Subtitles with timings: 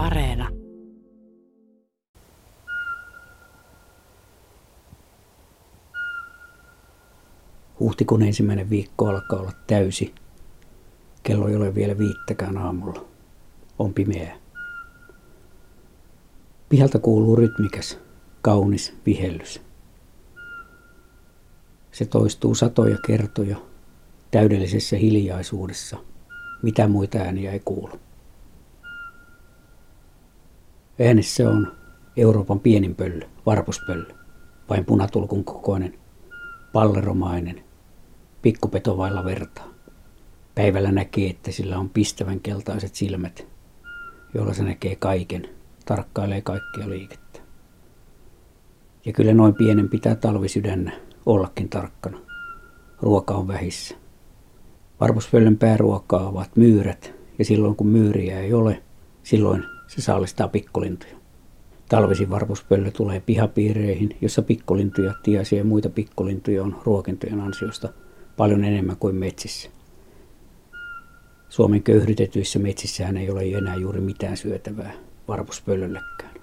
[0.00, 0.48] Areena.
[7.80, 10.14] Huhtikuun ensimmäinen viikko alkaa olla täysi.
[11.22, 13.04] Kello ei ole vielä viittäkään aamulla.
[13.78, 14.36] On pimeää.
[16.68, 17.98] Pihalta kuuluu rytmikäs,
[18.42, 19.60] kaunis vihellys.
[21.92, 23.56] Se toistuu satoja kertoja
[24.30, 25.96] täydellisessä hiljaisuudessa.
[26.62, 28.09] Mitä muita ääniä ei kuulu.
[31.06, 31.72] Äänessä on
[32.16, 34.14] Euroopan pienin pöllö, varpuspöllö,
[34.68, 35.98] vain punatulkun kokoinen,
[36.72, 37.64] palleromainen,
[38.42, 39.68] pikkupeto vailla vertaa.
[40.54, 43.46] Päivällä näkee, että sillä on pistävän keltaiset silmät,
[44.34, 45.48] joilla se näkee kaiken,
[45.86, 47.40] tarkkailee kaikkia liikettä.
[49.04, 50.92] Ja kyllä noin pienen pitää talvisydännä
[51.26, 52.18] ollakin tarkkana.
[53.02, 53.94] Ruoka on vähissä.
[55.00, 58.82] Varpuspöllön pääruokaa ovat myyrät, ja silloin kun myyriä ei ole,
[59.22, 61.16] silloin se saalistaa pikkulintuja.
[61.88, 67.88] Talvisin varpuspöllö tulee pihapiireihin, jossa pikkulintuja, tiaisia ja muita pikkulintuja on ruokintojen ansiosta
[68.36, 69.70] paljon enemmän kuin metsissä.
[71.48, 74.92] Suomen köyhdytetyissä metsissähän ei ole enää juuri mitään syötävää
[75.28, 76.34] varpuspöllöllekään.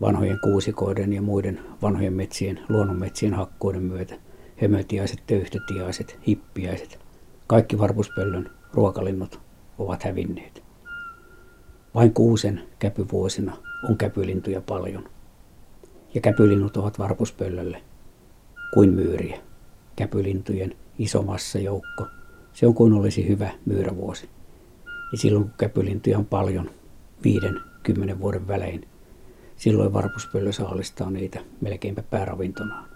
[0.00, 4.14] Vanhojen kuusikoiden ja muiden vanhojen metsien, luonnonmetsien hakkuiden myötä
[4.62, 6.98] hömötiaiset, töyhtötiaiset, hippiäiset,
[7.46, 9.40] kaikki varpuspöllön ruokalinnut
[9.78, 10.61] ovat hävinneet.
[11.94, 13.56] Vain kuusen käpyvuosina
[13.88, 15.08] on käpylintuja paljon.
[16.14, 17.82] Ja käpylinnut ovat varpuspöllölle
[18.74, 19.38] kuin myyriä.
[19.96, 22.06] Käpylintujen iso massajoukko.
[22.52, 24.28] Se on kuin olisi hyvä myyrävuosi.
[25.12, 26.70] Ja silloin kun käpylintuja on paljon,
[27.24, 28.88] viiden, kymmenen vuoden välein,
[29.56, 32.88] silloin varpuspöllö saalistaa niitä melkeinpä pääravintonaan.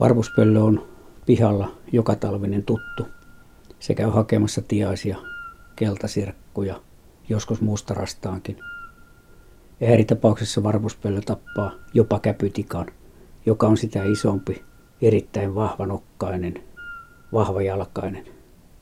[0.00, 0.88] Varpuspöllö on
[1.26, 3.06] pihalla joka talvinen tuttu.
[3.78, 5.29] Se käy hakemassa tiaisia
[5.80, 6.80] keltasirkkuja,
[7.28, 8.56] joskus mustarastaankin.
[9.88, 12.86] Ääritapauksessa varpuspöllö tappaa jopa käpytikan,
[13.46, 14.62] joka on sitä isompi,
[15.02, 16.64] erittäin vahvanokkainen,
[17.32, 18.24] vahvajalkainen.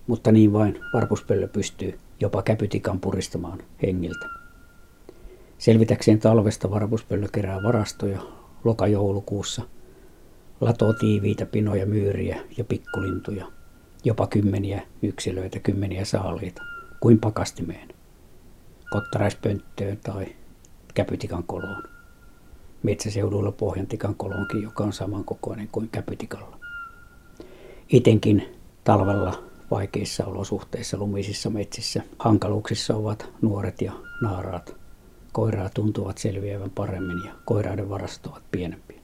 [0.06, 4.26] Mutta niin vain varpuspöllö pystyy jopa käpytikan puristamaan hengiltä.
[5.58, 8.20] Selvitäkseen talvesta varpuspöllö kerää varastoja
[8.64, 9.62] loka-joulukuussa,
[10.60, 13.46] latoo tiiviitä pinoja myyriä ja pikkulintuja,
[14.04, 16.62] jopa kymmeniä yksilöitä, kymmeniä saaliita–
[17.00, 17.88] kuin pakastimeen,
[18.90, 20.26] kottaraispönttöön tai
[20.94, 21.82] käpytikan koloon.
[22.82, 26.58] Metsäseuduilla pohjantikan koloonkin, joka on samankokoinen kuin käpytikalla.
[27.88, 33.92] Itenkin talvella vaikeissa olosuhteissa lumisissa metsissä hankaluuksissa ovat nuoret ja
[34.22, 34.76] naaraat.
[35.32, 39.00] Koiraa tuntuvat selviävän paremmin ja koiraiden varastot ovat pienempiä.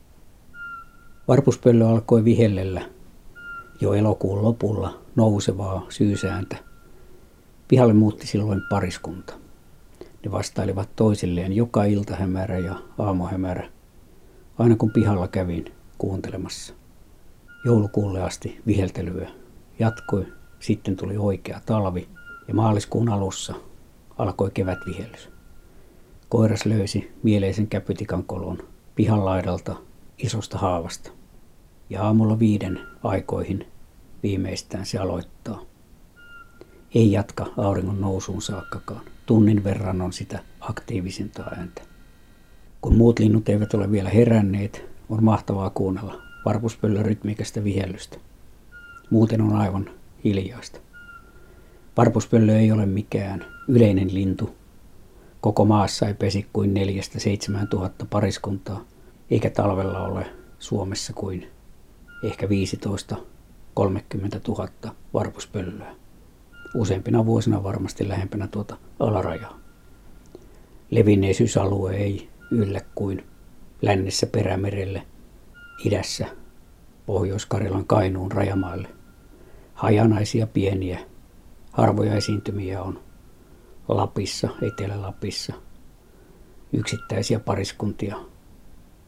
[1.28, 2.82] Varpuspöllö alkoi vihellellä
[3.80, 6.73] jo elokuun lopulla nousevaa syysääntä
[7.68, 9.34] Pihalle muutti silloin pariskunta.
[10.24, 13.68] Ne vastailivat toisilleen joka ilta hämärä ja aamuhämärä,
[14.58, 16.74] aina kun pihalla kävin kuuntelemassa.
[17.64, 19.30] Joulukuulle asti viheltelyä
[19.78, 20.26] jatkoi,
[20.60, 22.08] sitten tuli oikea talvi
[22.48, 23.54] ja maaliskuun alussa
[24.18, 25.28] alkoi kevätvihellys.
[26.28, 28.58] Koiras löysi mieleisen käpytikan kolon
[28.94, 29.76] pihan laidalta
[30.18, 31.10] isosta haavasta.
[31.90, 33.66] Ja aamulla viiden aikoihin
[34.22, 35.60] viimeistään se aloittaa
[36.94, 39.00] ei jatka auringon nousuun saakkakaan.
[39.26, 41.82] Tunnin verran on sitä aktiivisinta ääntä.
[42.80, 48.18] Kun muut linnut eivät ole vielä heränneet, on mahtavaa kuunnella varpuspöllön rytmikästä vihellystä.
[49.10, 49.90] Muuten on aivan
[50.24, 50.80] hiljaista.
[51.96, 54.56] Varpuspöllö ei ole mikään yleinen lintu.
[55.40, 58.84] Koko maassa ei pesi kuin neljästä seitsemän tuhatta pariskuntaa,
[59.30, 60.26] eikä talvella ole
[60.58, 61.46] Suomessa kuin
[62.22, 63.16] ehkä 15
[63.74, 64.68] 30 000
[65.14, 66.03] varpuspöllöä
[66.74, 69.58] useampina vuosina varmasti lähempänä tuota alarajaa.
[70.90, 73.26] Levinneisyysalue ei yllä kuin
[73.82, 75.02] lännessä perämerelle,
[75.84, 76.26] idässä
[77.06, 78.88] Pohjois-Karjalan Kainuun rajamaille.
[79.74, 81.00] Hajanaisia pieniä,
[81.72, 83.00] harvoja esiintymiä on
[83.88, 85.52] Lapissa, Etelä-Lapissa,
[86.72, 88.16] yksittäisiä pariskuntia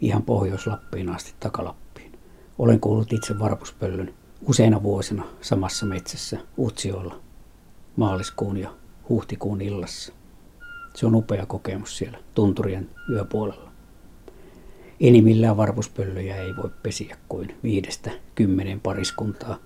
[0.00, 2.12] ihan Pohjois-Lappiin asti takalappiin.
[2.58, 4.14] Olen kuullut itse varpuspöllön
[4.48, 7.25] useina vuosina samassa metsässä Utsiolla
[7.96, 8.70] maaliskuun ja
[9.08, 10.12] huhtikuun illassa.
[10.94, 13.70] Se on upea kokemus siellä tunturien yöpuolella.
[15.00, 19.58] Enimmillään varpuspöllöjä ei voi pesiä kuin viidestä kymmenen pariskuntaa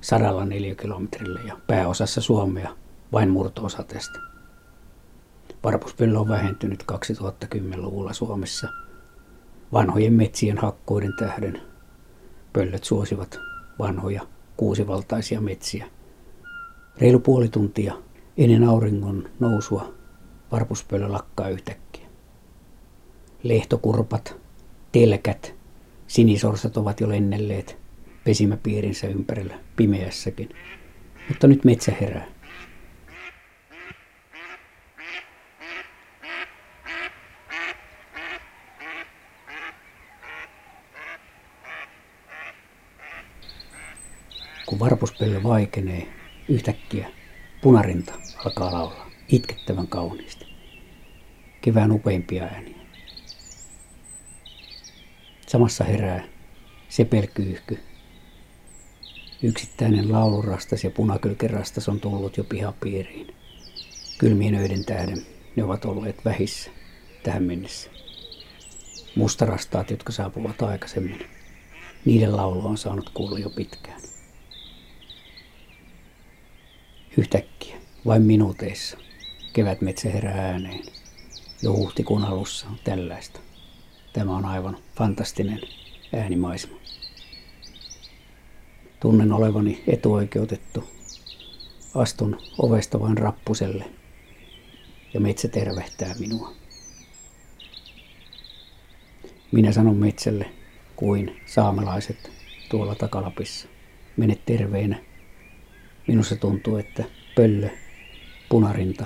[0.00, 2.76] sadalla neliökilometrillä ja pääosassa Suomea
[3.12, 4.18] vain murto-osa tästä.
[5.64, 8.68] Varpuspöllö on vähentynyt 2010-luvulla Suomessa
[9.72, 11.62] vanhojen metsien hakkuiden tähden.
[12.52, 13.38] Pöllöt suosivat
[13.78, 14.26] vanhoja
[14.56, 15.86] kuusivaltaisia metsiä–
[16.98, 17.94] Reilu puoli tuntia
[18.40, 19.94] Ennen auringon nousua
[20.52, 22.06] varpuspöllö lakkaa yhtäkkiä.
[23.42, 24.36] Lehtokurpat,
[24.92, 25.54] telkät,
[26.06, 27.78] sinisorsat ovat jo lennelleet
[28.24, 30.48] pesimäpiirinsä ympärillä pimeässäkin.
[31.28, 32.26] Mutta nyt metsä herää.
[44.66, 46.19] Kun varpuspöllö vaikenee,
[46.50, 47.10] yhtäkkiä
[47.62, 48.12] punarinta
[48.44, 50.46] alkaa laulaa itkettävän kauniisti.
[51.60, 52.76] Kevään upeimpia ääniä.
[55.46, 56.24] Samassa herää
[56.88, 57.78] sepelkyyhky.
[59.42, 63.34] Yksittäinen laulurastas ja punakylkerastas on tullut jo pihapiiriin.
[64.18, 65.26] Kylmien öiden tähden
[65.56, 66.70] ne ovat olleet vähissä
[67.22, 67.90] tähän mennessä.
[69.16, 71.26] Mustarastaat, jotka saapuvat aikaisemmin,
[72.04, 74.00] niiden laulu on saanut kuulla jo pitkään.
[77.20, 77.76] Yhtäkkiä,
[78.06, 78.98] vain minuuteissa,
[79.52, 80.84] kevätmetsä herää ääneen.
[81.62, 83.40] Jo huhtikuun alussa on tällaista.
[84.12, 85.60] Tämä on aivan fantastinen
[86.14, 86.76] äänimaisema.
[89.00, 90.84] Tunnen olevani etuoikeutettu.
[91.94, 93.84] Astun ovesta vain rappuselle
[95.14, 96.52] ja metsä tervehtää minua.
[99.52, 100.50] Minä sanon metsälle
[100.96, 102.30] kuin saamelaiset
[102.70, 103.68] tuolla takalapissa.
[104.16, 105.09] Mene terveenä
[106.06, 107.04] Minusta tuntuu, että
[107.34, 107.68] pöllö,
[108.48, 109.04] punarinta,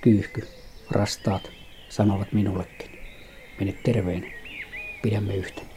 [0.00, 0.48] kyyhky,
[0.90, 1.50] rastaat
[1.88, 2.90] sanovat minullekin.
[3.58, 4.26] Mene terveen,
[5.02, 5.73] pidämme yhtä.